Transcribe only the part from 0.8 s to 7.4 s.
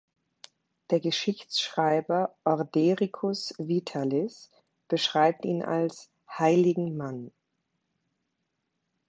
Der Geschichtsschreiber Ordericus Vitalis beschreibt ihn als „heiligen Mann“.